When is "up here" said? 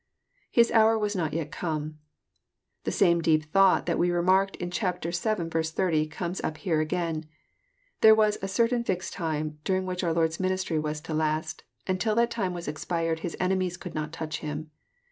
6.41-6.81